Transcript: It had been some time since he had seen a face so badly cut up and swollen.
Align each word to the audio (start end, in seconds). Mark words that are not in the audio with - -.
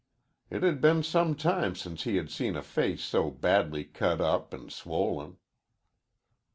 It 0.49 0.63
had 0.63 0.81
been 0.81 1.03
some 1.03 1.35
time 1.35 1.75
since 1.75 2.05
he 2.05 2.15
had 2.15 2.31
seen 2.31 2.55
a 2.55 2.63
face 2.63 3.03
so 3.03 3.29
badly 3.29 3.83
cut 3.83 4.19
up 4.19 4.51
and 4.51 4.73
swollen. 4.73 5.37